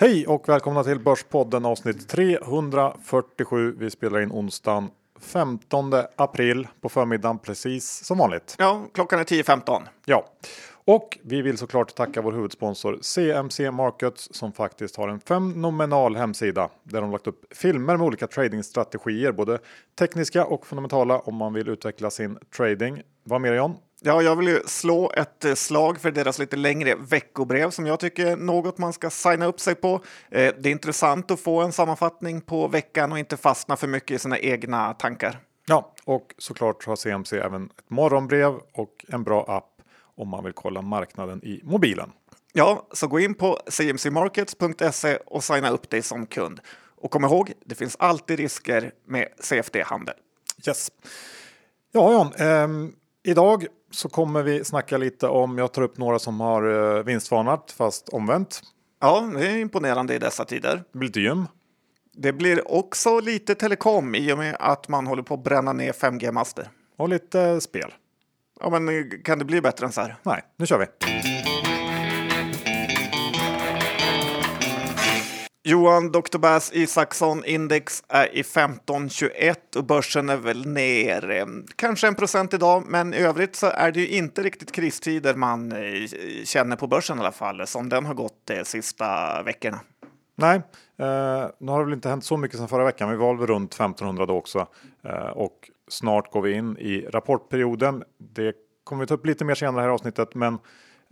[0.00, 3.74] Hej och välkomna till Börspodden avsnitt 347.
[3.78, 4.90] Vi spelar in onsdagen
[5.20, 8.54] 15 april på förmiddagen precis som vanligt.
[8.58, 9.82] Ja, klockan är 10.15.
[10.04, 10.24] Ja,
[10.84, 16.68] och vi vill såklart tacka vår huvudsponsor CMC Markets som faktiskt har en fenomenal hemsida
[16.82, 19.58] där de lagt upp filmer med olika tradingstrategier, både
[19.98, 23.02] tekniska och fundamentala om man vill utveckla sin trading.
[23.24, 23.76] Vad mer John?
[24.02, 28.00] Ja, jag vill ju slå ett eh, slag för deras lite längre veckobrev som jag
[28.00, 29.94] tycker är något man ska signa upp sig på.
[30.30, 34.10] Eh, det är intressant att få en sammanfattning på veckan och inte fastna för mycket
[34.10, 35.40] i sina egna tankar.
[35.66, 39.82] Ja, och såklart har CMC även ett morgonbrev och en bra app
[40.16, 42.12] om man vill kolla marknaden i mobilen.
[42.52, 46.60] Ja, så gå in på cmcmarkets.se och signa upp dig som kund.
[47.02, 50.14] Och kom ihåg, det finns alltid risker med CFD-handel.
[50.66, 50.90] Yes.
[51.92, 52.92] Ja, John, ehm,
[53.30, 57.74] idag så kommer vi snacka lite om, jag tar upp några som har eh, vinstvarnat
[57.78, 58.60] fast omvänt.
[59.00, 60.82] Ja, det är imponerande i dessa tider.
[60.92, 61.46] Det blir lite gym.
[62.12, 65.92] Det blir också lite telekom i och med att man håller på att bränna ner
[65.92, 66.68] 5G-master.
[66.96, 67.94] Och lite spel.
[68.60, 70.16] Ja, men kan det bli bättre än så här?
[70.22, 70.86] Nej, nu kör vi.
[75.62, 76.38] Johan Dr.
[76.38, 82.54] Bass Isaksson index är i 1521 och börsen är väl ner mm, kanske en procent
[82.54, 86.06] idag, men i övrigt så är det ju inte riktigt kristider man eh,
[86.44, 89.80] känner på börsen i alla fall, som den har gått de sista veckorna.
[90.34, 90.56] Nej,
[90.98, 93.10] eh, nu har det väl inte hänt så mycket sedan förra veckan.
[93.10, 94.66] Vi var väl runt 1500 då också
[95.04, 98.04] eh, och snart går vi in i rapportperioden.
[98.18, 100.58] Det kommer vi ta upp lite mer senare här i avsnittet, men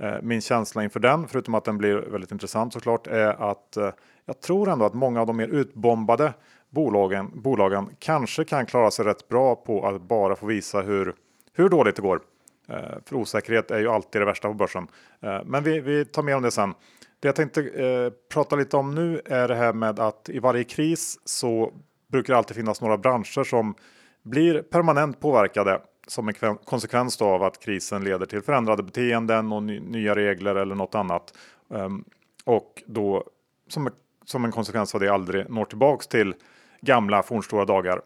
[0.02, 3.90] Eh, min känsla inför den, förutom att den blir väldigt intressant såklart, är att eh,
[4.26, 6.32] jag tror ändå att många av de mer utbombade
[6.70, 11.14] bolagen, bolagen kanske kan klara sig rätt bra på att bara få visa hur,
[11.52, 12.20] hur dåligt det går.
[12.68, 14.88] Eh, för osäkerhet är ju alltid det värsta på börsen.
[15.44, 16.74] Men vi, vi tar mer om det sen.
[17.20, 20.64] Det jag tänkte eh, prata lite om nu är det här med att i varje
[20.64, 21.72] kris så
[22.12, 23.74] brukar det alltid finnas några branscher som
[24.22, 25.80] blir permanent påverkade
[26.10, 30.94] som en konsekvens av att krisen leder till förändrade beteenden och nya regler eller något
[30.94, 31.34] annat.
[31.74, 32.04] Ehm,
[32.44, 33.24] och då
[33.68, 33.90] som,
[34.24, 36.34] som en konsekvens av det aldrig når tillbaks till
[36.80, 38.00] gamla fornstora dagar.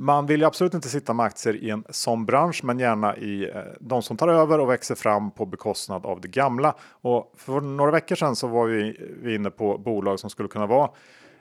[0.00, 3.50] Man vill ju absolut inte sitta med aktier i en sån bransch, men gärna i
[3.50, 6.74] eh, de som tar över och växer fram på bekostnad av det gamla.
[6.80, 10.90] Och för några veckor sedan så var vi inne på bolag som skulle kunna vara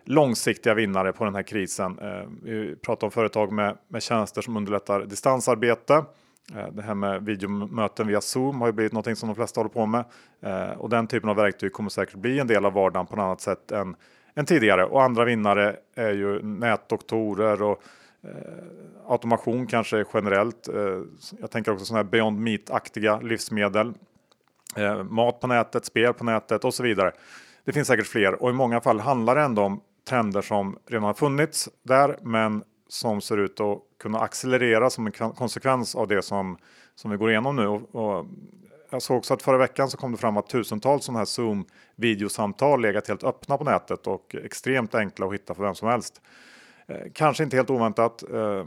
[0.08, 2.00] långsiktiga vinnare på den här krisen.
[2.00, 5.94] Eh, vi pratar om företag med, med tjänster som underlättar distansarbete.
[6.56, 9.70] Eh, det här med videomöten via Zoom har ju blivit något som de flesta håller
[9.70, 10.06] på med.
[10.42, 13.20] Eh, och den typen av verktyg kommer säkert bli en del av vardagen på ett
[13.20, 13.96] annat sätt än,
[14.36, 14.86] än tidigare.
[14.86, 17.84] Och andra vinnare är ju nätdoktorer och
[19.08, 20.70] automation kanske generellt.
[21.40, 23.94] jag tänker också sådana här Beyond Meat-aktiga livsmedel.
[25.10, 27.12] mat på nätet, spel på nätet och så vidare.
[27.64, 31.04] Det finns säkert fler och i många fall handlar det ändå om trender som redan
[31.04, 36.22] har funnits där men som ser ut att kunna accelerera som en konsekvens av det
[36.22, 36.58] som,
[36.96, 37.68] som vi går igenom nu.
[37.68, 38.26] Och, och
[38.90, 41.66] jag såg också att förra veckan så kom det fram att tusentals sådana här Zoom
[41.96, 46.22] videosamtal legat helt öppna på nätet och extremt enkla att hitta för vem som helst.
[46.88, 48.66] Eh, kanske inte helt oväntat eh,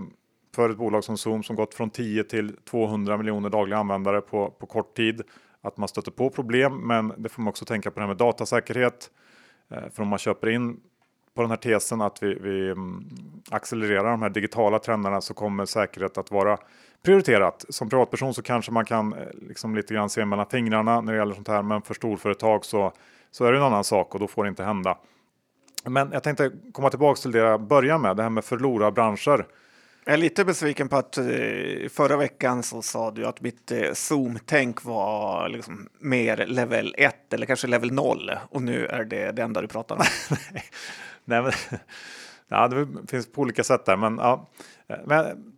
[0.55, 4.51] för ett bolag som Zoom som gått från 10 till 200 miljoner dagliga användare på,
[4.51, 5.23] på kort tid
[5.61, 6.87] att man stöter på problem.
[6.87, 9.11] Men det får man också tänka på det här med datasäkerhet.
[9.71, 10.81] Eh, för om man köper in
[11.35, 13.05] på den här tesen att vi, vi mm,
[13.51, 16.59] accelererar de här digitala trenderna så kommer säkerhet att vara
[17.03, 17.65] prioriterat.
[17.69, 19.19] Som privatperson så kanske man kan eh,
[19.49, 21.63] liksom lite grann se mellan fingrarna när det gäller sånt här.
[21.63, 22.93] Men för storföretag så,
[23.31, 24.99] så är det en annan sak och då får det inte hända.
[25.85, 29.47] Men jag tänkte komma tillbaka till det jag börjar med, det här med förlorarbranscher.
[30.05, 31.25] Jag är lite besviken på att eh,
[31.91, 37.47] förra veckan så sa du att mitt eh, Zoom-tänk var liksom mer level 1 eller
[37.47, 40.03] kanske level 0 och nu är det det enda du pratar om.
[41.25, 41.53] Nej, men,
[42.49, 44.49] ja, det finns på olika sätt där, men ja.
[45.05, 45.53] Men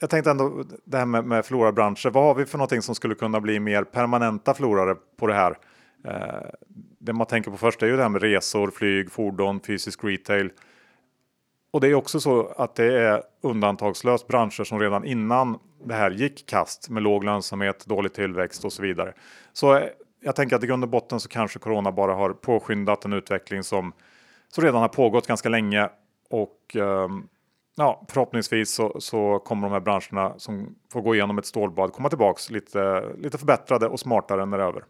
[0.00, 2.10] jag tänkte ändå det här med, med florabranscher.
[2.10, 5.58] Vad har vi för någonting som skulle kunna bli mer permanenta förlorare på det här?
[6.04, 6.48] Eh,
[6.98, 10.50] det man tänker på först är ju det här med resor, flyg, fordon, fysisk retail.
[11.70, 16.10] Och det är också så att det är undantagslöst branscher som redan innan det här
[16.10, 19.12] gick kast med låg lönsamhet, dålig tillväxt och så vidare.
[19.52, 19.80] Så
[20.20, 23.62] jag tänker att i grund och botten så kanske corona bara har påskyndat en utveckling
[23.62, 23.92] som
[24.54, 25.88] som redan har pågått ganska länge
[26.30, 27.28] och ehm,
[27.76, 32.08] ja, förhoppningsvis så, så, kommer de här branscherna som får gå igenom ett stålbad komma
[32.08, 34.84] tillbaks lite, lite förbättrade och smartare när det är över.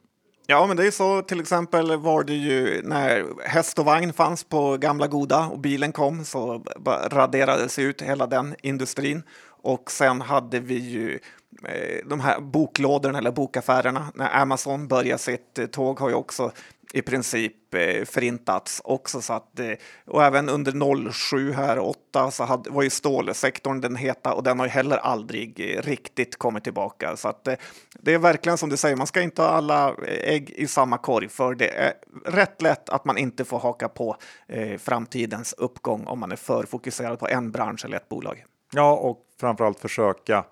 [0.47, 4.45] Ja, men det är så till exempel var det ju när häst och vagn fanns
[4.45, 6.65] på gamla goda och bilen kom så
[7.11, 9.23] raderades ut hela den industrin.
[9.63, 11.19] Och sen hade vi ju
[11.65, 14.07] eh, de här boklådorna eller bokaffärerna.
[14.15, 16.53] När Amazon började sitt eh, tåg har ju också
[16.93, 19.21] i princip eh, förintats också.
[19.21, 19.73] Så att, eh,
[20.07, 24.59] och även under 07 här, 8 så hade, var ju stålsektorn den heta och den
[24.59, 27.17] har ju heller aldrig eh, riktigt kommit tillbaka.
[27.17, 27.55] Så att, eh,
[28.01, 30.99] det är verkligen som du säger, man ska inte ha alla eh, ägg i samma
[30.99, 31.93] korg för det är
[32.25, 34.17] rätt lätt att man inte får haka på
[34.49, 38.45] eh, framtidens uppgång om man är för fokuserad på en bransch eller ett bolag.
[38.73, 40.45] Ja, och framförallt försöka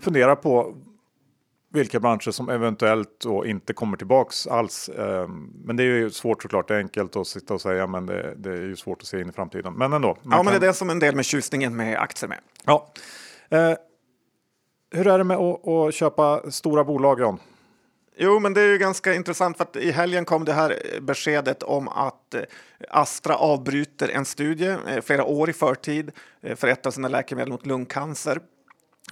[0.00, 0.74] fundera på
[1.72, 4.88] vilka branscher som eventuellt då inte kommer tillbaks alls.
[4.88, 6.68] Ehm, men det är ju svårt såklart.
[6.68, 9.20] Det är enkelt att sitta och säga, men det, det är ju svårt att se
[9.20, 9.74] in i framtiden.
[9.74, 10.16] Men ändå.
[10.22, 10.44] Ja, kan...
[10.44, 12.38] men det är det som en del med tjusningen med aktier med.
[12.64, 12.92] Ja.
[13.48, 13.74] Eh,
[14.90, 17.38] hur är det med att, att köpa stora bolag, John?
[18.16, 21.62] Jo, men det är ju ganska intressant för att i helgen kom det här beskedet
[21.62, 22.42] om att eh,
[22.88, 26.10] Astra avbryter en studie eh, flera år i förtid
[26.56, 28.40] för ett av sina läkemedel mot lungcancer.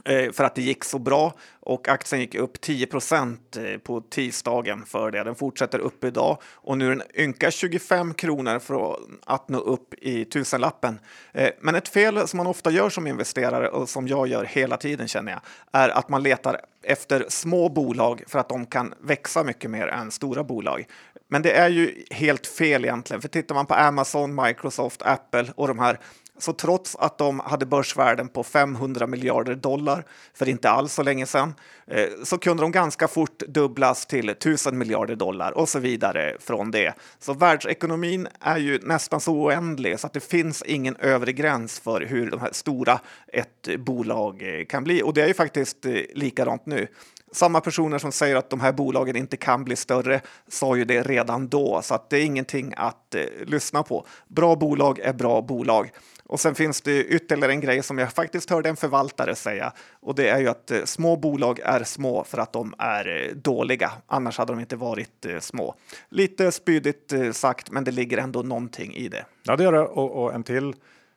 [0.04, 4.84] Eh, för att det gick så bra och aktien gick upp 10 eh, på tisdagen
[4.86, 5.24] för det.
[5.24, 9.94] Den fortsätter upp idag och nu är den ynka 25 kronor för att nå upp
[9.94, 11.00] i tusenlappen.
[11.32, 14.76] Eh, men ett fel som man ofta gör som investerare och som jag gör hela
[14.76, 15.40] tiden känner jag
[15.72, 20.10] är att man letar efter små bolag för att de kan växa mycket mer än
[20.10, 20.86] stora bolag.
[21.30, 25.68] Men det är ju helt fel egentligen, för tittar man på Amazon, Microsoft, Apple och
[25.68, 25.98] de här
[26.38, 30.04] så trots att de hade börsvärden på 500 miljarder dollar
[30.34, 31.54] för inte alls så länge sedan
[31.86, 36.70] eh, så kunde de ganska fort dubblas till 1000 miljarder dollar och så vidare från
[36.70, 36.94] det.
[37.18, 42.00] Så världsekonomin är ju nästan så oändlig så att det finns ingen övre gräns för
[42.00, 43.00] hur de här stora
[43.32, 45.02] ett bolag eh, kan bli.
[45.02, 46.86] Och det är ju faktiskt eh, likadant nu.
[47.32, 51.02] Samma personer som säger att de här bolagen inte kan bli större sa ju det
[51.02, 54.06] redan då, så att det är ingenting att eh, lyssna på.
[54.28, 55.90] Bra bolag är bra bolag.
[56.28, 60.14] Och sen finns det ytterligare en grej som jag faktiskt hörde en förvaltare säga och
[60.14, 63.92] det är ju att eh, små bolag är små för att de är eh, dåliga.
[64.06, 65.74] Annars hade de inte varit eh, små.
[66.08, 69.24] Lite spydigt sagt, men det ligger ändå någonting i det.
[69.42, 69.80] Ja, det gör det.
[69.80, 70.74] Och, och en till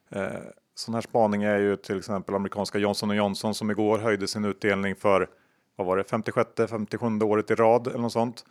[0.10, 0.26] eh,
[0.76, 4.96] sån här spaning är ju till exempel amerikanska Johnson Johnson som igår höjde sin utdelning
[4.96, 5.28] för
[5.76, 8.46] vad var det 56 57 året i rad eller något sånt.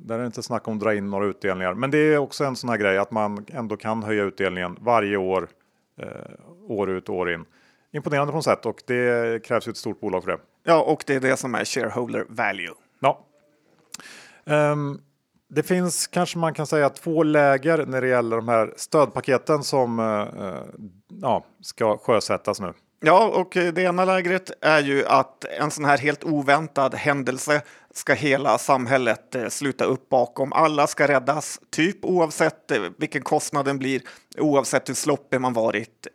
[0.00, 2.44] Där är det inte snack om att dra in några utdelningar, men det är också
[2.44, 5.48] en sån här grej att man ändå kan höja utdelningen varje år
[6.68, 7.44] år ut år in.
[7.92, 10.38] Imponerande på något sätt och det krävs ju ett stort bolag för det.
[10.64, 12.74] Ja, och det är det som är shareholder value.
[13.00, 13.26] Ja.
[14.44, 15.00] Um,
[15.48, 19.98] det finns kanske man kan säga två läger när det gäller de här stödpaketen som
[19.98, 20.62] uh,
[21.08, 22.72] ja, ska sjösättas nu.
[23.00, 27.62] Ja, och det ena lägret är ju att en sån här helt oväntad händelse
[27.94, 30.52] ska hela samhället eh, sluta upp bakom.
[30.52, 34.02] Alla ska räddas, typ oavsett eh, vilken kostnaden blir,
[34.38, 36.06] oavsett hur sloppig man varit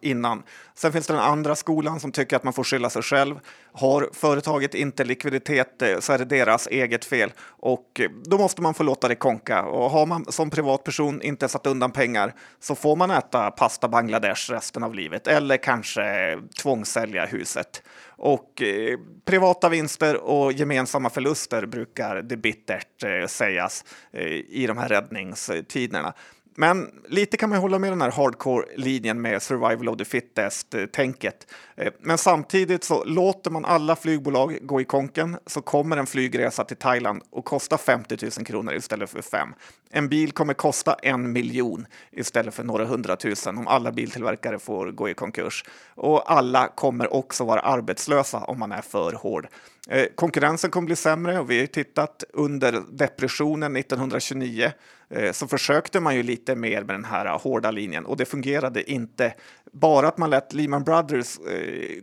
[0.00, 0.42] innan.
[0.74, 3.40] Sen finns det den andra skolan som tycker att man får skylla sig själv.
[3.72, 8.74] Har företaget inte likviditet eh, så är det deras eget fel och då måste man
[8.74, 9.62] få låta det konka.
[9.62, 14.50] Och har man som privatperson inte satt undan pengar så får man äta pasta Bangladesh
[14.50, 17.82] resten av livet eller kanske tvångssälja huset.
[18.16, 24.78] Och eh, privata vinster och gemensamma förluster brukar det bittert eh, sägas eh, i de
[24.78, 26.14] här räddningstiderna.
[26.56, 31.46] Men lite kan man hålla med den här hardcore-linjen med survival of the fittest-tänket.
[31.76, 36.64] Eh, men samtidigt så låter man alla flygbolag gå i konken så kommer en flygresa
[36.64, 39.54] till Thailand och kosta 50 000 kronor istället för 5.
[39.90, 45.08] En bil kommer kosta en miljon istället för några hundratusen om alla biltillverkare får gå
[45.08, 45.64] i konkurs.
[45.94, 49.46] Och alla kommer också vara arbetslösa om man är för hård.
[49.88, 54.72] Eh, konkurrensen kommer bli sämre och vi har tittat under depressionen 1929
[55.10, 58.24] eh, så försökte man ju lite mer med den här eh, hårda linjen och det
[58.24, 59.34] fungerade inte.
[59.72, 61.38] Bara att man lät Lehman Brothers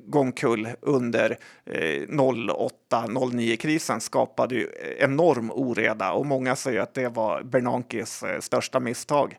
[0.05, 4.67] gå omkull under 08-09 krisen skapade ju
[4.99, 9.37] enorm oreda och många säger att det var Bernankes största misstag.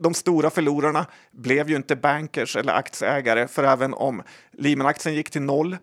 [0.00, 5.42] De stora förlorarna blev ju inte bankers eller aktieägare för även om Lehman-aktien gick till
[5.42, 5.76] noll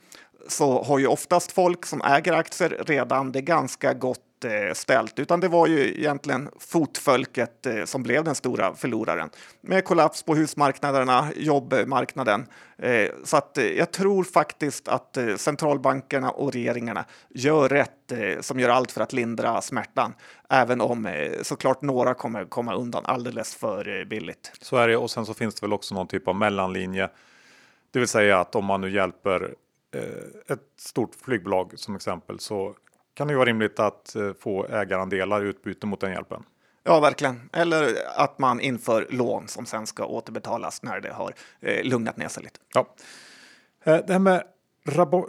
[0.47, 5.39] så har ju oftast folk som äger aktier redan det ganska gott eh, ställt, utan
[5.39, 9.29] det var ju egentligen fotfolket eh, som blev den stora förloraren
[9.61, 12.45] med kollaps på husmarknaderna, jobbmarknaden.
[12.77, 17.89] Eh, så att jag tror faktiskt att centralbankerna och regeringarna gör rätt
[18.41, 20.13] som gör allt för att lindra smärtan,
[20.49, 21.09] även om
[21.41, 24.51] såklart några kommer komma undan alldeles för billigt.
[24.61, 27.09] Så är det och sen så finns det väl också någon typ av mellanlinje,
[27.93, 29.55] det vill säga att om man nu hjälper
[30.47, 32.75] ett stort flygbolag som exempel så
[33.13, 36.43] kan det vara rimligt att eh, få ägarandelar i utbyte mot den hjälpen.
[36.83, 37.49] Ja, verkligen.
[37.53, 42.27] Eller att man inför lån som sen ska återbetalas när det har eh, lugnat ner
[42.27, 42.59] sig lite.
[42.73, 42.87] Ja.
[43.83, 44.43] Det här med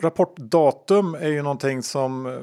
[0.03, 2.39] rapportdatum är ju någonting som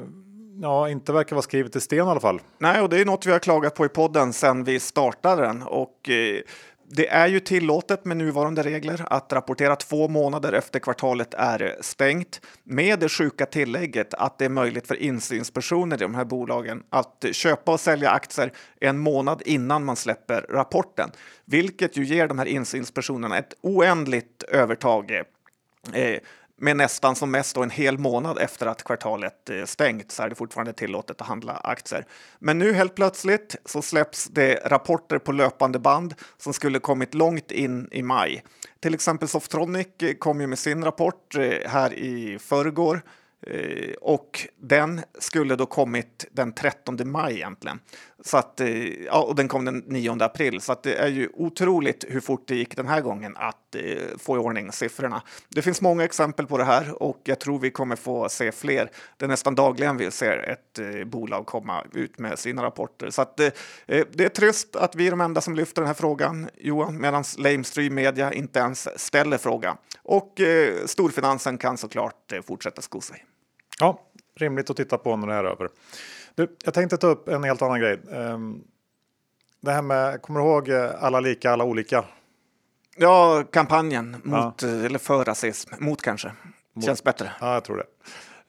[0.62, 2.40] ja, inte verkar vara skrivet i sten i alla fall.
[2.58, 5.62] Nej, och det är något vi har klagat på i podden sedan vi startade den.
[5.62, 6.40] Och eh,
[6.94, 12.40] det är ju tillåtet med nuvarande regler att rapportera två månader efter kvartalet är stängt
[12.64, 17.24] med det sjuka tillägget att det är möjligt för insynspersoner i de här bolagen att
[17.32, 21.10] köpa och sälja aktier en månad innan man släpper rapporten,
[21.44, 25.10] vilket ju ger de här insynspersonerna ett oändligt övertag.
[25.92, 26.18] Eh,
[26.62, 30.34] med nästan som mest en hel månad efter att kvartalet eh, stängt så är det
[30.34, 32.06] fortfarande tillåtet att handla aktier.
[32.38, 37.50] Men nu helt plötsligt så släpps det rapporter på löpande band som skulle kommit långt
[37.50, 38.42] in i maj.
[38.80, 39.88] Till exempel Softronic
[40.18, 43.02] kom ju med sin rapport eh, här i förrgår
[43.46, 47.80] Eh, och den skulle då kommit den 13 maj egentligen.
[48.24, 50.60] Så att, eh, ja, och den kom den 9 april.
[50.60, 54.18] Så att det är ju otroligt hur fort det gick den här gången att eh,
[54.18, 55.22] få i ordning siffrorna.
[55.48, 58.90] Det finns många exempel på det här och jag tror vi kommer få se fler.
[59.16, 63.10] Det är nästan dagligen vi ser ett eh, bolag komma ut med sina rapporter.
[63.10, 63.46] Så att, eh,
[63.86, 67.00] eh det är trist att vi är de enda som lyfter den här frågan, Johan,
[67.00, 69.76] medan lamestream media inte ens ställer frågan.
[70.02, 73.24] Och eh, storfinansen kan såklart fortsätta sko sig.
[73.82, 74.00] Ja,
[74.36, 75.68] rimligt att titta på när det här är över.
[76.34, 78.00] Du, jag tänkte ta upp en helt annan grej.
[78.08, 78.64] Um,
[79.60, 82.04] det här med, kommer du ihåg eh, alla lika, alla olika?
[82.96, 84.68] Ja, kampanjen mot, ja.
[84.68, 86.32] Eh, eller för rasism, mot kanske.
[86.72, 86.84] Mot.
[86.84, 87.32] Känns bättre.
[87.40, 87.86] Ja, jag tror det.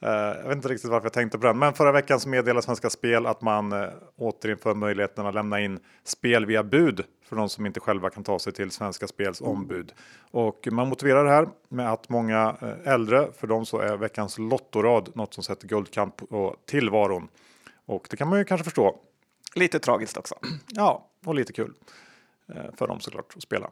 [0.03, 2.61] Uh, jag vet inte riktigt varför jag tänkte på den, men förra veckan så meddelade
[2.61, 7.49] Svenska Spel att man uh, återinför möjligheten att lämna in spel via bud för de
[7.49, 9.51] som inte själva kan ta sig till Svenska Spels mm.
[9.51, 9.93] ombud.
[10.31, 14.37] Och man motiverar det här med att många uh, äldre, för dem så är veckans
[14.37, 17.27] lottorad något som sätter guldkant på tillvaron.
[17.85, 18.95] Och det kan man ju kanske förstå.
[19.55, 20.35] Lite tragiskt också.
[20.67, 21.73] Ja, och lite kul
[22.77, 23.69] för dem såklart att spela.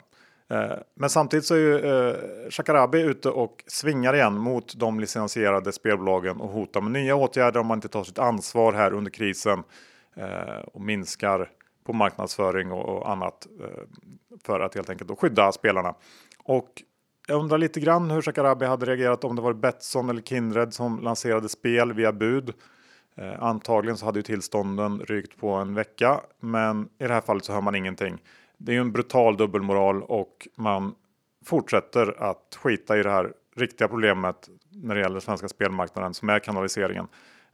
[0.52, 2.16] Eh, men samtidigt så är ju eh,
[2.50, 7.68] Shakarabi ute och svingar igen mot de licensierade spelbolagen och hotar med nya åtgärder om
[7.68, 9.64] man inte tar sitt ansvar här under krisen
[10.16, 11.50] eh, och minskar
[11.86, 13.48] på marknadsföring och annat
[14.44, 15.96] för att helt enkelt skydda spelarna.
[16.44, 16.70] Och
[17.28, 21.00] jag undrar lite grann hur Shakarabi hade reagerat om det var Betsson eller Kindred som
[21.00, 22.54] lanserade spel via bud.
[23.40, 27.54] antagligen så hade ju tillstånden rykt på en vecka, men i det här fallet så
[27.54, 28.18] hör man ingenting
[28.66, 30.96] det är ju en brutal dubbelmoral och man
[31.46, 36.40] fortsätter att skita i det här riktiga problemet när det gäller svenska spelmarknaden som är
[36.40, 37.08] kanaliseringen.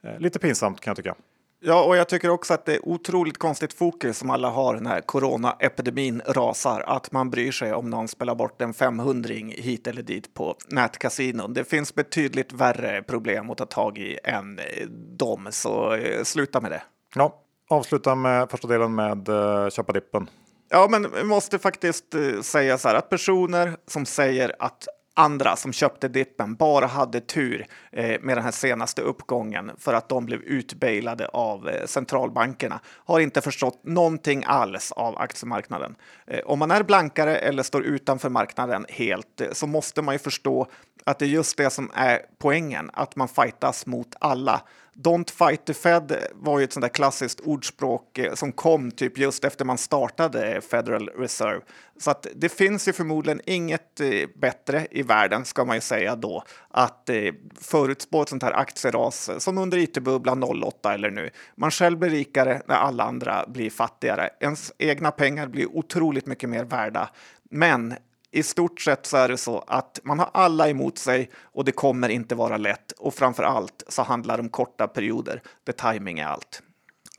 [0.03, 1.15] Eh, lite pinsamt kan jag tycka.
[1.59, 5.01] Ja, och jag tycker också att det är otroligt konstigt fokus som alla har när
[5.01, 6.83] coronaepidemin rasar.
[6.87, 11.53] Att man bryr sig om någon spelar bort en 500 hit eller dit på nätkasinon.
[11.53, 14.87] Det finns betydligt värre problem att ta tag i än eh,
[15.17, 16.81] dem, så eh, sluta med det.
[17.15, 19.29] Ja, avsluta med första delen med
[19.73, 20.29] köpa dippen.
[20.69, 25.55] Ja, men vi måste faktiskt eh, säga så här att personer som säger att andra
[25.55, 30.25] som köpte dippen bara hade tur eh, med den här senaste uppgången för att de
[30.25, 35.95] blev utbailade av eh, centralbankerna har inte förstått någonting alls av aktiemarknaden.
[36.27, 40.19] Eh, om man är blankare eller står utanför marknaden helt eh, så måste man ju
[40.19, 40.67] förstå
[41.03, 44.61] att det är just det som är poängen, att man fightas mot alla
[45.03, 49.17] Don't fight the Fed var ju ett sånt där klassiskt ordspråk eh, som kom typ
[49.17, 51.61] just efter man startade Federal Reserve.
[51.99, 56.15] Så att det finns ju förmodligen inget eh, bättre i världen, ska man ju säga
[56.15, 61.29] då, att eh, förutspå ett sånt här aktieras som under it-bubblan 08 eller nu.
[61.55, 64.29] Man själv blir rikare när alla andra blir fattigare.
[64.39, 67.09] Ens egna pengar blir otroligt mycket mer värda.
[67.49, 67.95] Men
[68.31, 71.71] i stort sett så är det så att man har alla emot sig och det
[71.71, 72.91] kommer inte vara lätt.
[72.91, 76.61] Och framför allt så handlar det om korta perioder där timing är allt.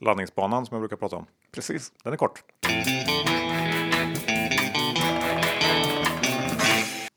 [0.01, 1.25] Landningsbanan som jag brukar prata om.
[1.51, 1.91] Precis.
[2.03, 2.43] Den är kort.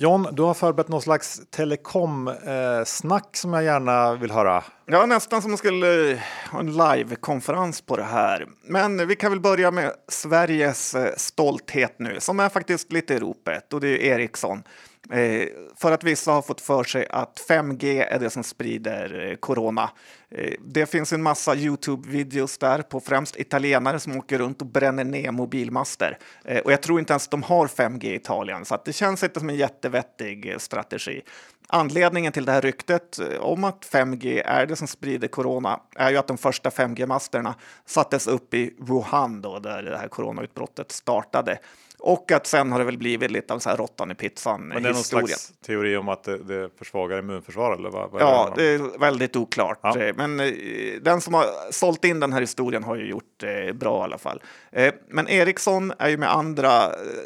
[0.02, 4.64] John, du har förberett någon slags telekom-snack som jag gärna vill höra.
[4.87, 6.18] Ja, nästan som man skulle eh,
[6.50, 8.47] ha en live-konferens på det här.
[8.62, 13.18] Men vi kan väl börja med Sveriges eh, stolthet nu, som är faktiskt lite i
[13.18, 14.62] ropet, och det är Ericsson.
[15.11, 19.37] Eh, för att vissa har fått för sig att 5G är det som sprider eh,
[19.37, 19.90] corona.
[20.30, 25.04] Eh, det finns en massa Youtube-videos där på främst italienare som åker runt och bränner
[25.04, 26.18] ner mobilmaster.
[26.64, 29.50] Och jag tror inte ens de har 5G i Italien, så det känns inte som
[29.50, 31.23] en jättevettig strategi.
[31.68, 36.16] Anledningen till det här ryktet om att 5G är det som sprider corona är ju
[36.16, 37.54] att de första 5G-masterna
[37.87, 41.59] sattes upp i Wuhan då, där det här coronautbrottet startade.
[42.04, 44.82] Och att sen har det väl blivit lite av så här råttan i pizzan Men
[44.82, 48.11] det är någon slags teori om att det, det försvagar immunförsvar eller vad?
[48.11, 49.78] vad ja, det, det är väldigt oklart.
[49.82, 49.99] Ja.
[49.99, 50.52] Eh, men eh,
[51.02, 54.18] den som har sålt in den här historien har ju gjort det bra i alla
[54.18, 54.42] fall.
[54.73, 56.73] Eh, men Ericsson är ju med andra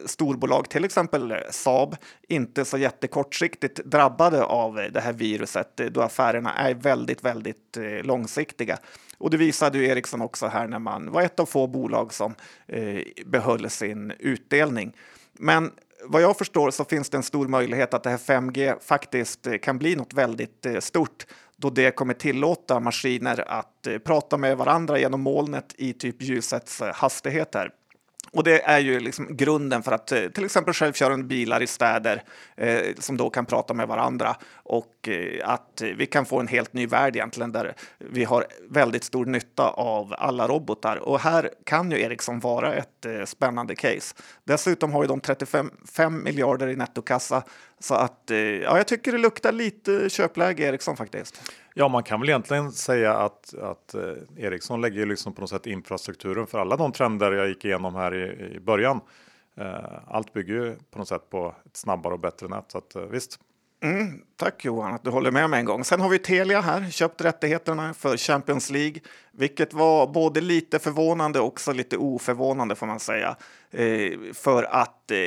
[0.06, 1.97] storbolag, till exempel Saab,
[2.28, 8.78] inte så jättekortsiktigt drabbade av det här viruset då affärerna är väldigt, väldigt långsiktiga.
[9.19, 12.35] Och det visade ju Ericsson också här när man var ett av få bolag som
[12.67, 14.93] eh, behöll sin utdelning.
[15.33, 15.71] Men
[16.05, 19.59] vad jag förstår så finns det en stor möjlighet att det här 5G faktiskt eh,
[19.59, 24.57] kan bli något väldigt eh, stort då det kommer tillåta maskiner att eh, prata med
[24.57, 27.71] varandra genom molnet i typ ljusets hastigheter.
[28.33, 32.23] Och det är ju liksom grunden för att eh, till exempel självkörande bilar i städer
[32.56, 36.73] eh, som då kan prata med varandra och eh, att vi kan få en helt
[36.73, 40.97] ny värld egentligen där vi har väldigt stor nytta av alla robotar.
[40.97, 44.14] Och här kan ju Ericsson vara ett eh, spännande case.
[44.45, 45.71] Dessutom har ju de 35
[46.25, 47.42] miljarder i nettokassa
[47.78, 51.42] så att eh, ja, jag tycker det luktar lite köpläge Ericsson faktiskt.
[51.78, 55.66] Ja, man kan väl egentligen säga att, att eh, Ericsson lägger liksom på något sätt
[55.66, 59.00] infrastrukturen för alla de trender jag gick igenom här i, i början.
[59.56, 62.97] Eh, allt bygger ju på något sätt på ett snabbare och bättre nät, så att,
[62.97, 63.40] eh, visst.
[63.83, 65.85] Mm, tack Johan att du håller med mig en gång.
[65.85, 69.00] Sen har vi Telia här, köpt rättigheterna för Champions League,
[69.33, 73.37] vilket var både lite förvånande och också lite oförvånande får man säga.
[73.71, 75.18] Eh, för att eh,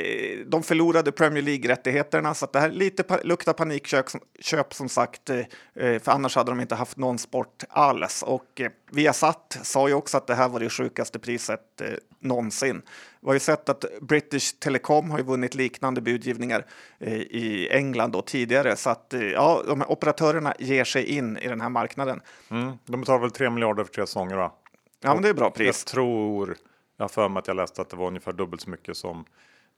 [0.46, 4.06] de förlorade Premier League-rättigheterna så att det här lite pa luktar panikköp
[4.40, 5.38] köp, som sagt, eh,
[5.74, 8.22] eh, för annars hade de inte haft någon sport alls.
[8.22, 11.88] Och eh, Viasat sa ju också att det här var det sjukaste priset eh,
[12.20, 12.82] någonsin.
[13.20, 16.66] Vi har ju sett att British Telecom har ju vunnit liknande budgivningar
[16.98, 21.36] eh, i England då tidigare så att eh, ja, de här operatörerna ger sig in
[21.36, 22.20] i den här marknaden.
[22.50, 24.52] Mm, de betalar väl 3 miljarder för tre säsonger va?
[25.02, 25.84] Ja, men det är bra pris.
[25.86, 26.56] Jag tror,
[26.96, 29.24] jag har för mig att jag läste att det var ungefär dubbelt så mycket som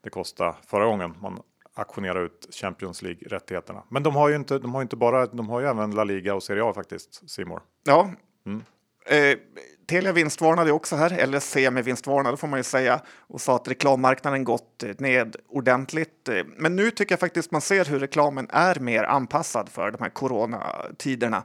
[0.03, 1.39] det kostade förra gången man
[1.75, 3.83] auktionerade ut Champions League-rättigheterna.
[3.89, 6.35] Men de har ju inte, de har inte bara, de har ju även La Liga
[6.35, 7.61] och Serie A faktiskt, Simor.
[7.83, 8.11] Ja.
[8.45, 8.63] Mm.
[9.05, 9.37] Eh,
[9.87, 14.83] Telia vinstvarnade också här, eller semi-vinstvarnade får man ju säga, och sa att reklammarknaden gått
[14.97, 16.29] ned ordentligt.
[16.57, 20.09] Men nu tycker jag faktiskt man ser hur reklamen är mer anpassad för de här
[20.09, 21.43] coronatiderna.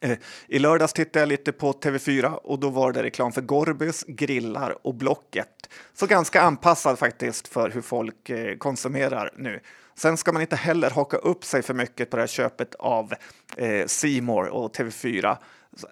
[0.00, 4.04] Eh, I lördags tittade jag lite på TV4 och då var det reklam för Gorbys,
[4.08, 5.48] grillar och Blocket.
[5.94, 9.60] Så ganska anpassad faktiskt för hur folk eh, konsumerar nu.
[9.96, 13.14] Sen ska man inte heller haka upp sig för mycket på det här köpet av
[13.56, 15.36] eh, More och TV4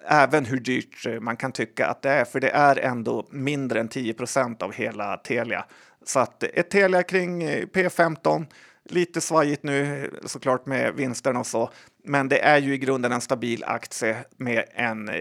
[0.07, 3.79] även hur dyrt eh, man kan tycka att det är, för det är ändå mindre
[3.79, 5.65] än 10% av hela Telia.
[6.05, 8.45] Så att ett Telia kring eh, P15,
[8.89, 11.69] lite svajigt nu eh, såklart med vinsterna och så,
[12.05, 15.11] men det är ju i grunden en stabil aktie med en,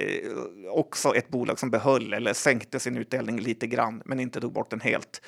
[0.70, 4.70] också ett bolag som behöll eller sänkte sin utdelning lite grann, men inte tog bort
[4.70, 5.22] den helt.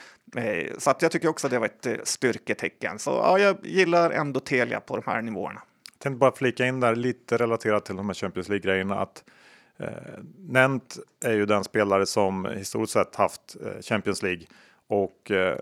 [0.79, 2.99] Så att jag tycker också det var ett styrketecken.
[2.99, 5.63] Så ja, jag gillar ändå Telia på de här nivåerna
[6.05, 9.25] tänkte bara flika in där lite relaterat till de här Champions League-grejerna att
[9.79, 9.89] eh,
[10.39, 14.47] Nent är ju den spelare som historiskt sett haft eh, Champions League
[14.87, 15.59] och eh,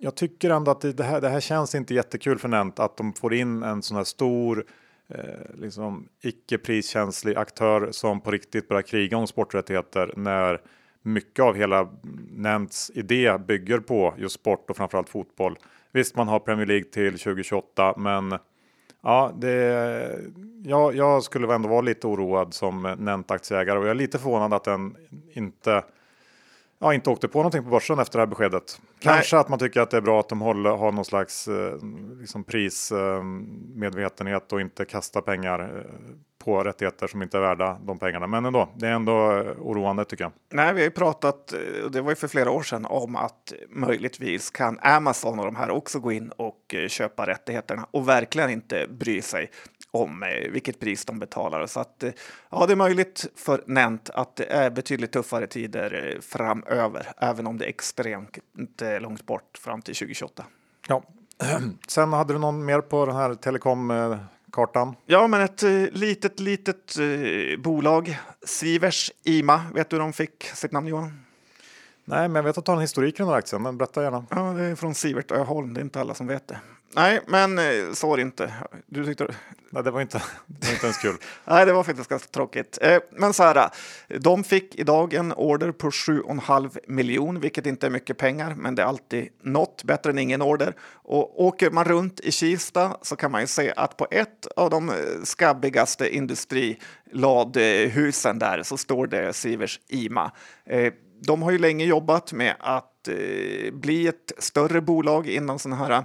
[0.00, 3.12] jag tycker ändå att det här, det här känns inte jättekul för Nent att de
[3.12, 4.64] får in en sån här stor
[5.08, 10.60] eh, liksom icke priskänslig aktör som på riktigt börjar kriga om sporträttigheter när
[11.02, 11.88] mycket av hela
[12.30, 15.58] Nents idé bygger på just sport och framförallt fotboll.
[15.92, 18.38] Visst, man har Premier League till 2028, men
[19.02, 20.18] Ja, det,
[20.64, 24.54] ja, jag skulle ändå vara lite oroad som nämnt aktieägare och jag är lite förvånad
[24.54, 24.96] att den
[25.32, 25.82] inte
[26.78, 28.80] ja, inte åkte på någonting på börsen efter det här beskedet.
[28.98, 29.40] Kanske Nej.
[29.40, 31.74] att man tycker att det är bra att de håller, har någon slags eh,
[32.20, 35.66] liksom prismedvetenhet och inte kastar pengar eh,
[36.44, 38.26] på rättigheter som inte är värda de pengarna.
[38.26, 39.12] Men ändå, det är ändå
[39.58, 40.32] oroande tycker jag.
[40.52, 41.58] Nej, vi har ju pratat, eh,
[41.90, 45.70] det var ju för flera år sedan, om att möjligtvis kan Amazon och de här
[45.70, 46.47] också gå in och
[46.88, 49.50] köpa rättigheterna och verkligen inte bry sig
[49.90, 51.66] om eh, vilket pris de betalar.
[51.66, 52.12] Så att, eh,
[52.50, 57.46] ja, det är möjligt för Nent att det är betydligt tuffare tider eh, framöver, även
[57.46, 58.38] om det är extremt
[59.00, 60.44] långt bort fram till 2028.
[60.88, 61.02] Ja,
[61.88, 64.16] sen hade du någon mer på den här telekom
[64.52, 64.94] kartan?
[65.06, 66.96] Ja, men ett litet, litet
[67.58, 69.60] bolag, Sivers Ima.
[69.74, 71.27] Vet du hur de fick sitt namn Johan?
[72.10, 74.02] Nej, men jag vet att du har en historik i den här aktien, men berätta
[74.02, 74.26] gärna.
[74.30, 76.60] Ja, det är från Sivert Öholm, det är inte alla som vet det.
[76.94, 77.64] Nej, men eh,
[78.16, 78.54] det inte.
[78.86, 79.26] Du tyckte...
[79.70, 81.16] Nej, det var inte, det var inte ens kul.
[81.44, 82.78] Nej, det var faktiskt ganska tråkigt.
[82.82, 83.70] Eh, men så här,
[84.18, 88.82] de fick idag en order på 7,5 miljon, vilket inte är mycket pengar, men det
[88.82, 90.74] är alltid något bättre än ingen order.
[90.92, 94.70] Och åker man runt i Kista så kan man ju se att på ett av
[94.70, 94.92] de
[95.24, 100.32] skabbigaste industriladhusen där så står det Sivers Ima.
[101.20, 106.04] De har ju länge jobbat med att eh, bli ett större bolag inom sån här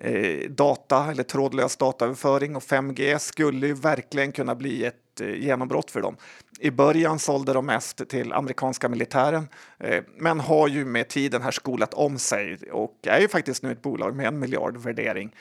[0.00, 5.90] eh, data eller trådlös dataöverföring och 5G skulle ju verkligen kunna bli ett eh, genombrott
[5.90, 6.16] för dem.
[6.60, 11.50] I början sålde de mest till amerikanska militären eh, men har ju med tiden här
[11.50, 15.34] skolat om sig och är ju faktiskt nu ett bolag med en miljard värdering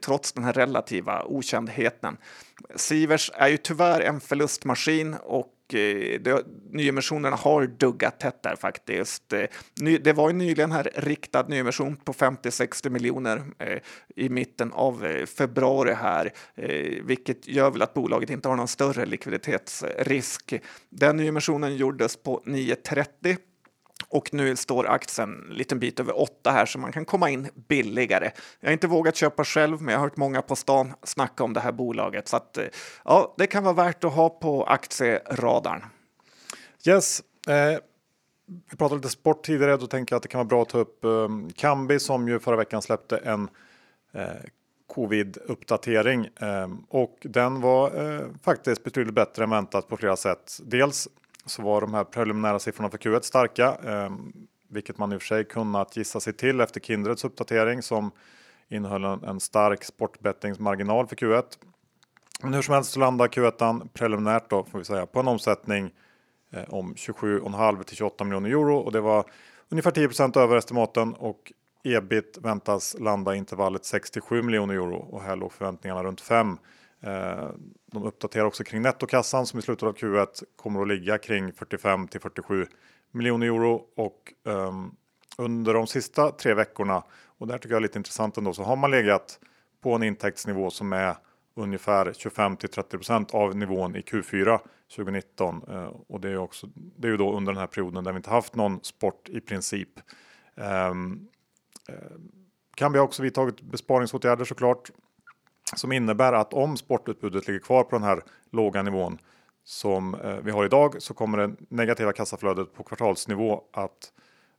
[0.00, 2.16] trots den här relativa okändheten.
[2.76, 9.32] Sivers är ju tyvärr en förlustmaskin och Eh, det, nyemissionerna har duggat tätt där faktiskt.
[9.32, 9.44] Eh,
[10.00, 13.78] det var ju nyligen här riktad nyemission på 50-60 miljoner eh,
[14.16, 16.32] i mitten av februari här,
[17.02, 20.54] vilket gör väl att bolaget inte har någon större likviditetsrisk.
[20.88, 23.36] Den nyemissionen gjordes på 9.30
[24.10, 27.48] och nu står aktien en liten bit över 8 här så man kan komma in
[27.68, 28.30] billigare.
[28.60, 31.52] Jag har inte vågat köpa själv, men jag har hört många på stan snacka om
[31.52, 32.64] det här bolaget så att eh,
[33.04, 35.84] ja, det kan vara värt att ha på aktieradarn.
[36.86, 37.22] Yes.
[37.48, 37.78] Eh,
[38.70, 40.78] vi pratade lite sport tidigare, då tänker jag att det kan vara bra att ta
[40.78, 43.48] upp eh, Kambi som ju förra veckan släppte en
[44.12, 44.24] eh,
[44.94, 50.58] covid-uppdatering ehm, och den var eh, faktiskt betydligt bättre än väntat på flera sätt.
[50.62, 51.08] Dels
[51.46, 54.10] så var de här preliminära siffrorna för Q1 starka, eh,
[54.68, 58.10] vilket man i och för sig kunnat gissa sig till efter Kindreds uppdatering som
[58.68, 61.44] innehöll en, en stark sportbettingsmarginal för Q1.
[62.42, 65.90] Men hur som helst så landar Q1 preliminärt då får vi säga på en omsättning
[66.52, 69.24] eh, om 27,5 till 28 miljoner euro och det var
[69.68, 71.52] ungefär 10 över estimaten och
[71.84, 76.58] ebit väntas landa i intervallet 67 miljoner euro och här låg förväntningarna runt 5.
[77.00, 77.48] Eh,
[77.92, 82.08] de uppdaterar också kring nettokassan som i slutet av Q1 kommer att ligga kring 45
[82.08, 82.66] till 47
[83.10, 83.84] miljoner euro.
[83.96, 84.96] Och um,
[85.38, 88.62] under de sista tre veckorna och det här tycker jag är lite intressant ändå så
[88.62, 89.40] har man legat
[89.80, 91.16] på en intäktsnivå som är
[91.54, 94.58] ungefär 25 till 30% av nivån i Q4
[94.96, 98.12] 2019 uh, och det är också det är ju då under den här perioden där
[98.12, 99.88] vi inte haft någon sport i princip.
[100.54, 101.28] Um,
[101.90, 101.94] uh,
[102.74, 104.90] kan vi också vidtagit besparingsåtgärder såklart?
[105.76, 109.18] Som innebär att om sportutbudet ligger kvar på den här låga nivån
[109.64, 114.12] som eh, vi har idag så kommer det negativa kassaflödet på kvartalsnivå att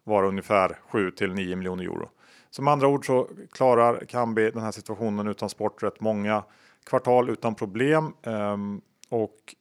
[0.03, 2.09] vara ungefär 7 till 9 miljoner euro.
[2.49, 6.43] Som andra ord så klarar Kambi den här situationen utan sport rätt många
[6.83, 8.13] kvartal utan problem.
[8.23, 9.55] Ehm, och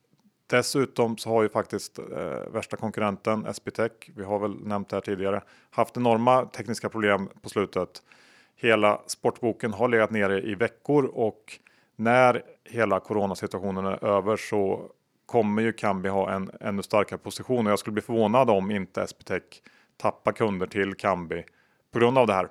[0.46, 5.00] dessutom så har ju faktiskt eh, värsta konkurrenten SBTech, vi har väl nämnt det här
[5.00, 8.02] tidigare, haft enorma tekniska problem på slutet
[8.60, 11.58] hela sportboken har legat nere i veckor och
[11.96, 14.90] när hela coronasituationen är över så
[15.26, 19.02] kommer ju Kambi ha en ännu starkare position och jag skulle bli förvånad om inte
[19.06, 19.42] SBTech
[19.96, 21.44] tappar kunder till Kambi
[21.92, 22.48] på grund av det här.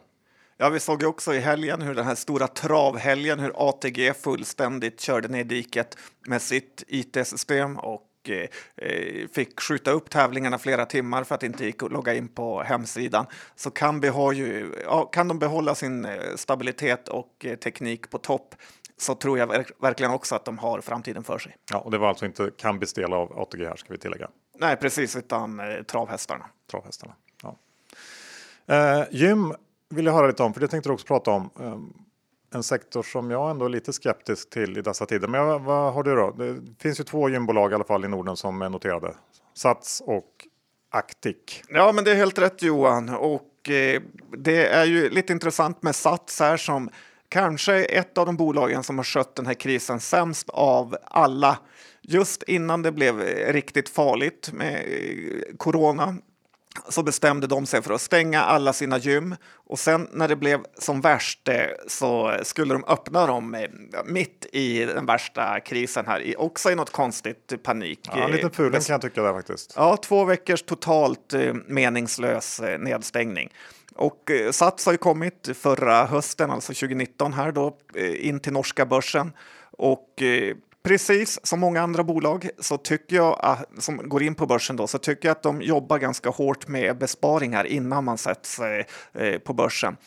[0.57, 5.01] Ja, vi såg ju också i helgen hur den här stora travhelgen, hur ATG fullständigt
[5.01, 11.35] körde ner diket med sitt IT-system och Eh, fick skjuta upp tävlingarna flera timmar för
[11.35, 13.25] att det inte gick att logga in på hemsidan.
[13.55, 13.71] Så
[14.13, 18.55] har ju, ja, kan de behålla sin eh, stabilitet och eh, teknik på topp
[18.97, 19.47] så tror jag
[19.81, 21.55] verkligen också att de har framtiden för sig.
[21.71, 24.29] Ja, och det var alltså inte Kambis del av ATG här ska vi tillägga.
[24.57, 26.45] Nej, precis, utan eh, travhästarna.
[26.71, 27.57] Travhästarna, ja.
[28.75, 29.53] Eh, gym
[29.89, 31.49] vill jag höra lite om, för det tänkte du också prata om.
[32.53, 35.27] En sektor som jag ändå är lite skeptisk till i dessa tider.
[35.27, 36.31] Men vad, vad har du då?
[36.31, 39.13] Det finns ju två gymbolag i alla fall i Norden som är noterade.
[39.53, 40.47] Sats och
[40.91, 41.61] Actic.
[41.69, 43.09] Ja, men det är helt rätt Johan.
[43.09, 44.01] Och eh,
[44.37, 46.89] det är ju lite intressant med Sats här som
[47.29, 51.57] kanske är ett av de bolagen som har skött den här krisen sämst av alla.
[52.01, 56.15] Just innan det blev riktigt farligt med eh, corona
[56.89, 60.59] så bestämde de sig för att stänga alla sina gym och sen när det blev
[60.77, 61.55] som värst eh,
[61.87, 63.69] så skulle de öppna dem eh,
[64.05, 67.99] mitt i den värsta krisen här, också i något konstigt panik.
[68.03, 69.73] Ja, en liten fuling kan jag tycka där faktiskt.
[69.75, 73.49] Ja, två veckors totalt eh, meningslös nedstängning.
[73.95, 77.77] Och Sats har ju kommit förra hösten, alltså 2019 här då,
[78.19, 79.31] in till norska börsen
[79.71, 80.21] och
[80.83, 84.87] precis som många andra bolag så tycker jag att, som går in på börsen då,
[84.87, 88.85] så tycker jag att de jobbar ganska hårt med besparingar innan man sätts eh,
[89.23, 89.97] eh, på börsen.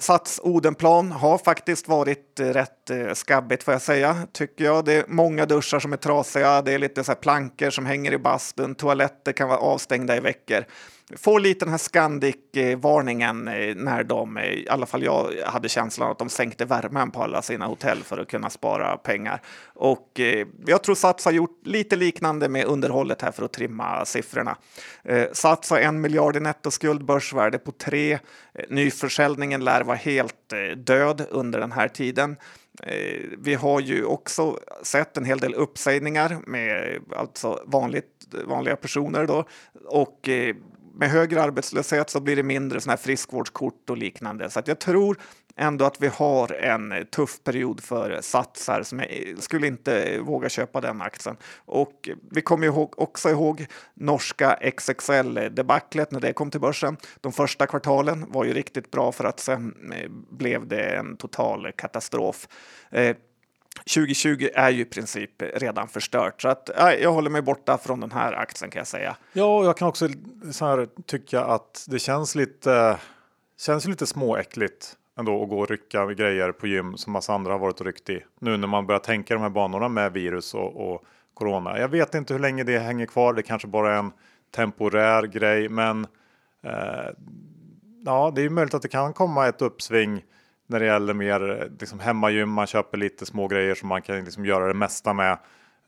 [0.00, 4.84] Sats Odenplan har faktiskt varit eh, rätt skabbigt får jag säga, tycker jag.
[4.84, 8.12] Det är många duschar som är trasiga, det är lite så här plankor som hänger
[8.12, 10.64] i bastun, toaletter kan vara avstängda i veckor
[11.16, 16.10] får lite den här Scandic-varningen eh, när de, eh, i alla fall jag hade känslan
[16.10, 19.40] att de sänkte värmen på alla sina hotell för att kunna spara pengar.
[19.74, 24.04] Och eh, jag tror Sats har gjort lite liknande med underhållet här för att trimma
[24.04, 24.56] siffrorna.
[25.32, 28.18] Sats har en miljard i nettoskuld, börsvärde på tre.
[28.68, 32.36] Nyförsäljningen lär vara helt död under den här tiden.
[33.38, 38.06] Vi har ju också sett en hel del uppsägningar med alltså vanligt,
[38.46, 39.44] vanliga personer då
[39.84, 40.28] och
[40.98, 44.50] med högre arbetslöshet så blir det mindre såna här friskvårdskort och liknande.
[44.50, 45.18] Så att jag tror
[45.56, 49.08] ändå att vi har en tuff period för satsar som jag
[49.38, 51.36] skulle inte våga köpa den aktien.
[51.56, 56.96] Och vi kommer ihåg, också ihåg norska XXL-debaclet när det kom till börsen.
[57.20, 61.72] De första kvartalen var ju riktigt bra för att sen eh, blev det en total
[61.76, 62.48] katastrof.
[62.90, 63.16] Eh,
[63.78, 66.42] 2020 är ju i princip redan förstört.
[66.42, 69.16] Så att, ja, jag håller mig borta från den här aktien kan jag säga.
[69.32, 70.08] Ja, och jag kan också
[70.52, 72.98] så här, tycka att det känns lite,
[73.60, 77.58] känns lite småäckligt ändå att gå och rycka grejer på gym som massa andra har
[77.58, 78.24] varit och ryckt i.
[78.40, 81.78] Nu när man börjar tänka de här banorna med virus och, och corona.
[81.78, 83.34] Jag vet inte hur länge det hänger kvar.
[83.34, 84.12] Det kanske bara är en
[84.54, 86.06] temporär grej, men
[86.62, 87.10] eh,
[88.04, 90.24] ja, det är möjligt att det kan komma ett uppsving
[90.68, 92.50] när det gäller mer liksom hemmagym.
[92.50, 95.38] Man köper lite små grejer som man kan liksom göra det mesta med.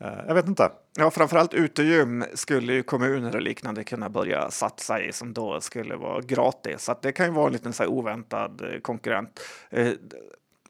[0.01, 0.71] Eh, jag vet inte.
[0.99, 5.97] Ja, framförallt utegym skulle ju kommuner och liknande kunna börja satsa i som då skulle
[5.97, 6.83] vara gratis.
[6.83, 9.41] Så det kan ju vara en liten så oväntad eh, konkurrent.
[9.71, 9.93] Eh,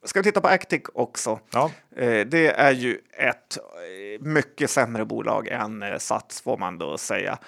[0.02, 1.40] ska vi titta på Actic också?
[1.52, 1.70] Ja.
[2.26, 3.58] Det är ju ett
[4.20, 7.38] mycket sämre bolag än Sats får man då säga.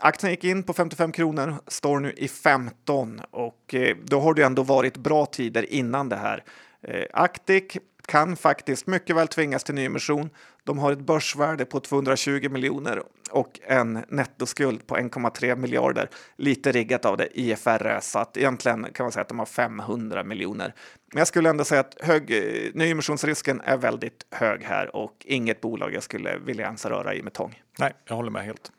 [0.00, 4.42] Aktien gick in på 55 kronor, står nu i 15 och eh, då har det
[4.42, 6.44] ändå varit bra tider innan det här.
[6.82, 10.30] Eh, Actic kan faktiskt mycket väl tvingas till nyemission.
[10.64, 16.10] De har ett börsvärde på 220 miljoner och en nettoskuld på 1,3 miljarder.
[16.36, 20.24] Lite riggat av det IFRS, så att egentligen kan man säga att de har 500
[20.24, 20.74] miljoner.
[21.12, 25.60] Men jag skulle ändå säga att hög, eh, nyemissionsrisken är väldigt hög här och inget
[25.60, 27.62] bolag jag skulle vilja ens röra i med tång.
[27.78, 28.72] Nej, jag håller med helt.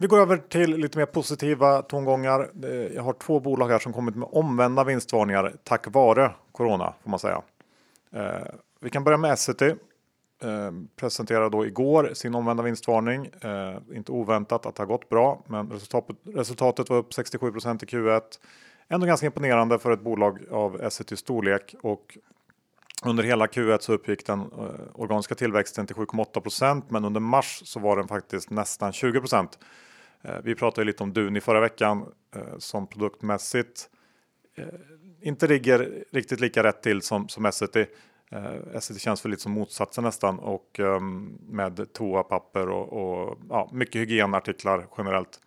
[0.00, 2.50] Vi går över till lite mer positiva tongångar.
[2.94, 7.18] Jag har två bolag här som kommit med omvända vinstvarningar tack vare corona får man
[7.18, 7.42] säga.
[8.12, 8.46] Eh,
[8.80, 9.66] vi kan börja med Essity.
[10.42, 13.26] Eh, presenterade då igår sin omvända vinstvarning.
[13.26, 15.72] Eh, inte oväntat att det har gått bra, men
[16.24, 18.22] resultatet, var upp 67 i Q1.
[18.88, 22.18] Ändå ganska imponerande för ett bolag av Essity storlek och
[23.04, 24.40] under hela Q1 så uppgick den
[24.94, 29.20] organiska tillväxten till 7,8% men under mars så var den faktiskt nästan 20
[30.28, 33.90] Eh, vi pratade lite om Duni förra veckan eh, som produktmässigt
[34.56, 34.64] eh,
[35.20, 37.86] inte ligger riktigt lika rätt till som, som Essity.
[38.74, 44.00] Essity känns för lite som motsatsen nästan och ehm, med toapapper och, och ja, mycket
[44.00, 45.40] hygienartiklar generellt.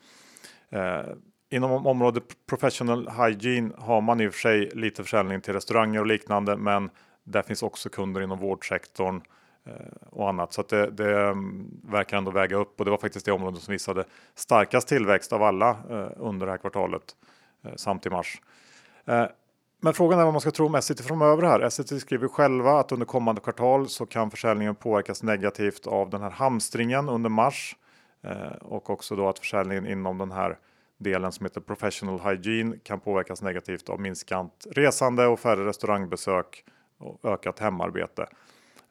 [1.50, 6.06] Inom området professional hygiene har man i och för sig lite försäljning till restauranger och
[6.06, 6.89] liknande, men
[7.24, 9.22] där finns också kunder inom vårdsektorn
[9.65, 9.74] Eh,
[10.10, 10.54] och annat.
[10.54, 13.60] Så att det, det mm, verkar ändå väga upp och det var faktiskt det område
[13.60, 17.15] som visade starkast tillväxt av alla eh, under det här kvartalet
[17.63, 18.41] eh, samt i mars.
[19.84, 21.60] Men frågan är vad man ska tro om Essity framöver här.
[21.60, 26.30] Essity skriver själva att under kommande kvartal så kan försäljningen påverkas negativt av den här
[26.30, 27.76] hamstringen under mars
[28.62, 30.58] och också då att försäljningen inom den här
[30.97, 36.65] delen som heter Professional Hygiene kan påverkas negativt av minskat resande och färre restaurangbesök
[36.97, 38.28] och ökat hemarbete.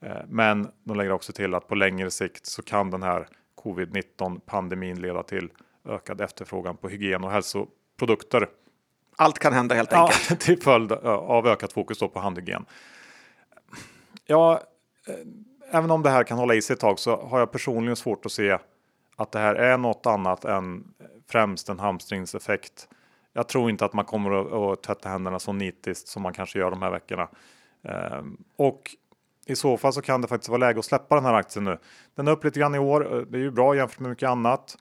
[0.01, 3.29] Eh, men de lägger också till att på längre sikt så kan den här
[3.63, 5.51] covid-19 pandemin leda till
[5.85, 8.49] ökad efterfrågan på hygien och hälsoprodukter
[9.21, 10.41] allt kan hända helt ja, enkelt.
[10.47, 12.65] Till följd av ökat fokus på handhygien.
[14.27, 14.61] Ja,
[15.07, 15.15] eh,
[15.79, 18.27] även om det här kan hålla i sig ett tag så har jag personligen svårt
[18.27, 18.59] att se
[19.17, 20.85] att det här är något annat än
[21.29, 22.89] främst en hamstringseffekt.
[23.33, 26.71] Jag tror inte att man kommer att tvätta händerna så nitiskt som man kanske gör
[26.71, 27.29] de här veckorna.
[27.83, 28.97] Ehm, och
[29.51, 31.79] i så fall så kan det faktiskt vara läge att släppa den här aktien nu.
[32.15, 33.15] Den är upp lite grann i år.
[33.15, 34.77] Eh, det är ju bra jämfört med mycket annat.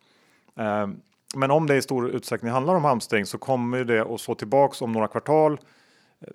[0.58, 1.00] Ehm,
[1.36, 4.82] men om det i stor utsträckning handlar om hamstring så kommer det att slå tillbaks
[4.82, 5.54] om några kvartal.
[6.22, 6.28] Eh,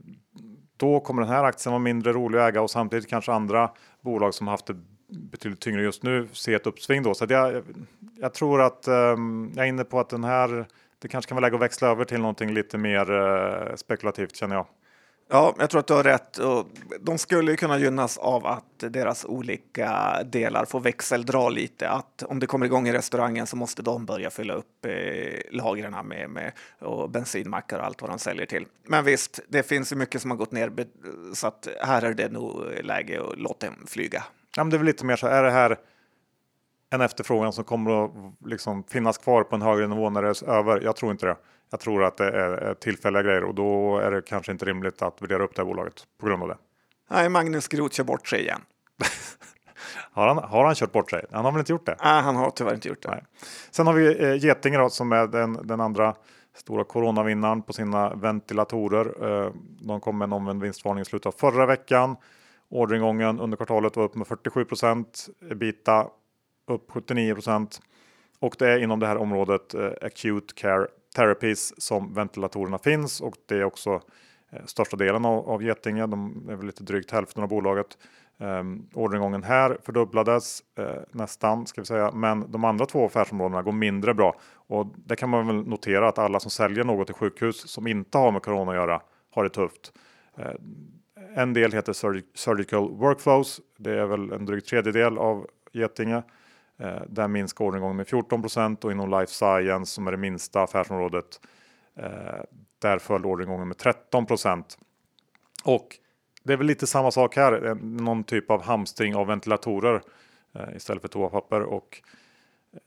[0.77, 3.71] då kommer den här aktien vara mindre rolig att äga och samtidigt kanske andra
[4.01, 4.77] bolag som haft det
[5.09, 7.15] betydligt tyngre just nu se ett uppsving då.
[7.15, 7.63] Så jag,
[8.17, 10.67] jag tror att um, jag är inne på att den här,
[10.99, 14.57] det kanske kan vara läge att växla över till någonting lite mer uh, spekulativt känner
[14.57, 14.67] jag.
[15.29, 16.39] Ja, jag tror att du har rätt.
[17.01, 21.89] De skulle kunna gynnas av att deras olika delar får växeldra lite.
[21.89, 24.93] Att om det kommer igång i restaurangen så måste de börja fylla upp eh,
[25.51, 28.67] lagren med, med och bensinmackar och allt vad de säljer till.
[28.89, 30.73] Men visst, det finns ju mycket som har gått ner
[31.35, 34.25] så att här är det nog läge att låta dem flyga.
[34.57, 35.79] Ja, men det är väl lite mer så är det här
[36.95, 38.11] en efterfrågan som kommer att
[38.47, 40.81] liksom finnas kvar på en högre nivå när det är över?
[40.81, 41.37] Jag tror inte det.
[41.71, 45.23] Jag tror att det är tillfälliga grejer och då är det kanske inte rimligt att
[45.23, 46.57] värdera upp det här bolaget på grund av det.
[47.11, 48.61] Nej, Magnus Groth kör bort sig igen.
[50.13, 51.25] har, han, har han kört bort sig?
[51.33, 51.97] Han har väl inte gjort det?
[52.03, 53.11] Nej, han har tyvärr inte gjort det.
[53.11, 53.25] Nej.
[53.71, 56.15] Sen har vi eh, Getinge då, som är den, den andra
[56.57, 59.07] stora coronavinnaren på sina ventilatorer.
[59.45, 62.17] Eh, de kom med en omvänd vinstvarning i slutet av förra veckan.
[62.71, 66.07] Orderingången under kvartalet var upp med 47 procent, ebita
[66.67, 67.81] upp 79 procent
[68.39, 73.35] och det är inom det här området eh, acute care therapies som ventilatorerna finns och
[73.47, 74.01] det är också
[74.51, 76.07] eh, största delen av, av Getinge.
[76.07, 77.99] De är väl lite drygt hälften av bolaget.
[78.39, 83.73] Um, orderingången här fördubblades uh, nästan ska vi säga, men de andra två affärsområdena går
[83.73, 87.69] mindre bra och det kan man väl notera att alla som säljer något till sjukhus
[87.69, 89.01] som inte har med corona att göra
[89.31, 89.93] har det tufft.
[90.39, 90.47] Uh,
[91.35, 91.93] en del heter
[92.35, 93.61] Surgical Workflows.
[93.79, 96.23] Det är väl en dryg tredjedel av Getinge.
[96.79, 100.63] Eh, där minskar orderingången med 14 procent och inom Life Science som är det minsta
[100.63, 101.41] affärsområdet.
[101.97, 102.43] Eh,
[102.79, 104.27] där föll orderingången med 13
[105.65, 105.99] Och
[106.43, 110.03] det är väl lite samma sak här, någon typ av hamstring av ventilatorer
[110.55, 111.61] eh, istället för toapapper.
[111.61, 112.03] Och
[112.73, 112.79] eh,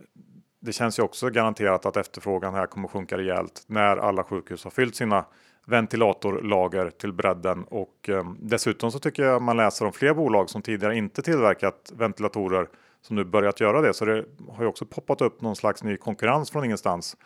[0.59, 4.71] det känns ju också garanterat att efterfrågan här kommer sjunka rejält när alla sjukhus har
[4.71, 5.25] fyllt sina
[5.65, 10.61] ventilatorlager till bredden och eh, dessutom så tycker jag man läser om fler bolag som
[10.61, 12.67] tidigare inte tillverkat ventilatorer
[13.07, 13.93] som nu börjat göra det.
[13.93, 17.17] Så det har ju också poppat upp någon slags ny konkurrens från ingenstans.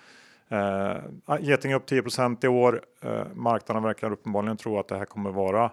[0.50, 2.82] Eh, ah, Getinge upp 10% i år.
[3.02, 5.66] Eh, marknaden verkar uppenbarligen tro att det här kommer vara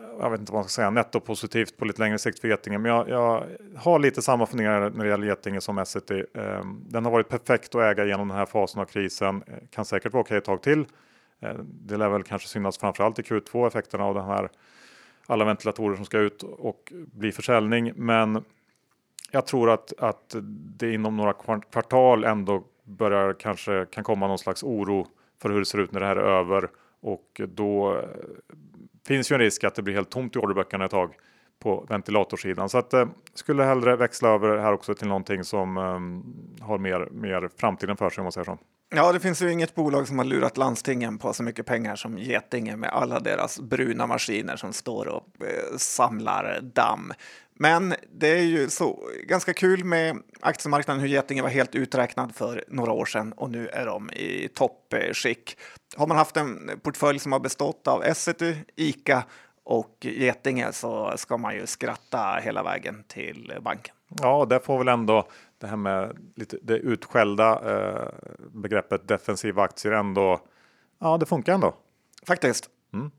[0.00, 2.78] eh, jag vet inte vad man ska säga, nettopositivt på lite längre sikt för Getinge.
[2.78, 3.44] Men jag, jag
[3.76, 6.24] har lite samma funderingar när det gäller Getinge som Essity.
[6.34, 9.42] Eh, den har varit perfekt att äga genom den här fasen av krisen.
[9.46, 10.86] Eh, kan säkert vara okej ett tag till.
[11.62, 14.50] Det lär väl kanske synas framförallt i Q2 effekterna av den här
[15.26, 17.92] alla ventilatorer som ska ut och bli försäljning.
[17.96, 18.44] Men
[19.30, 20.36] jag tror att, att
[20.78, 21.32] det inom några
[21.70, 25.06] kvartal ändå börjar kanske kan komma någon slags oro
[25.42, 28.08] för hur det ser ut när det här är över och då eh,
[29.06, 31.14] finns ju en risk att det blir helt tomt i orderböckerna ett tag
[31.58, 32.68] på ventilatorsidan.
[32.68, 37.08] Så att eh, skulle hellre växla över här också till någonting som eh, har mer,
[37.10, 38.58] mer framtiden för sig om man säger så.
[38.94, 42.18] Ja, det finns ju inget bolag som har lurat landstingen på så mycket pengar som
[42.18, 47.12] Getinge med alla deras bruna maskiner som står och eh, samlar damm.
[47.58, 52.64] Men det är ju så ganska kul med aktiemarknaden hur Getinge var helt uträknad för
[52.68, 55.58] några år sedan och nu är de i toppskick.
[55.96, 59.24] Har man haft en portfölj som har bestått av Essity, Ica
[59.64, 63.94] och Getinge så ska man ju skratta hela vägen till banken.
[64.08, 68.08] Ja, det får väl ändå det här med lite det utskällda eh,
[68.52, 70.40] begreppet defensiva aktier ändå.
[71.00, 71.74] Ja, det funkar ändå.
[72.26, 72.70] Faktiskt.
[72.92, 73.10] Mm.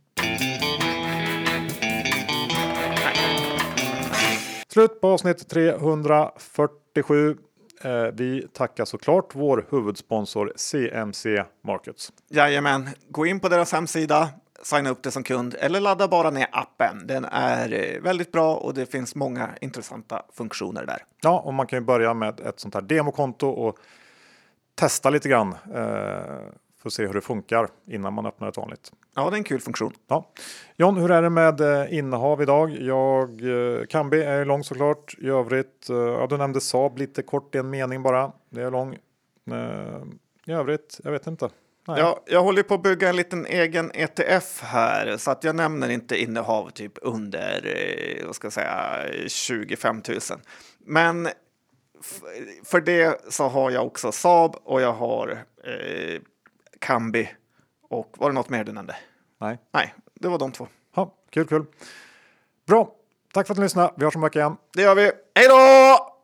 [4.67, 7.37] Slut på avsnitt 347.
[7.81, 12.11] Eh, vi tackar såklart vår huvudsponsor CMC Markets.
[12.29, 14.29] Jajamän, gå in på deras hemsida,
[14.63, 17.07] signa upp det som kund eller ladda bara ner appen.
[17.07, 21.03] Den är eh, väldigt bra och det finns många intressanta funktioner där.
[21.21, 23.77] Ja, och man kan ju börja med ett sånt här demokonto och
[24.75, 28.91] testa lite grann eh, för att se hur det funkar innan man öppnar ett vanligt.
[29.15, 29.93] Ja, det är en kul funktion.
[30.07, 30.31] Ja.
[30.75, 32.71] John, hur är det med eh, innehav idag?
[32.71, 35.15] Jag, eh, Kambi är lång såklart.
[35.19, 38.31] I övrigt, eh, ja, du nämnde Saab lite kort i en mening bara.
[38.49, 38.97] Det är lång.
[40.45, 41.49] I övrigt, jag vet inte.
[41.95, 45.89] Ja, jag håller på att bygga en liten egen ETF här så att jag nämner
[45.89, 50.19] inte innehav typ under vad ska jag säga, 25 000.
[50.79, 51.29] Men
[52.63, 56.21] för det så har jag också Saab och jag har eh,
[56.79, 57.29] Kambi
[57.89, 58.95] och var det något mer du nämnde?
[59.41, 59.57] Nej.
[59.73, 60.67] Nej, det var de två.
[60.95, 61.65] Ha, kul, kul.
[62.67, 62.91] Bra.
[63.33, 63.93] Tack för att ni lyssnade.
[63.95, 64.57] Vi hörs om en vecka igen.
[64.73, 65.11] Det gör vi.
[65.35, 66.16] Hej då!